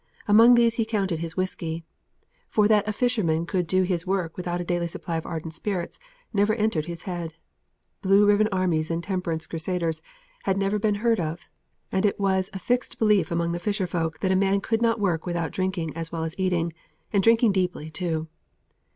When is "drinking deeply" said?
17.21-17.91